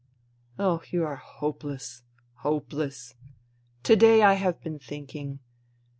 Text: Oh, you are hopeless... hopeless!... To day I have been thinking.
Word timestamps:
Oh, 0.57 0.81
you 0.89 1.03
are 1.05 1.17
hopeless... 1.17 2.01
hopeless!... 2.37 3.13
To 3.83 3.95
day 3.95 4.23
I 4.23 4.33
have 4.33 4.59
been 4.59 4.79
thinking. 4.79 5.41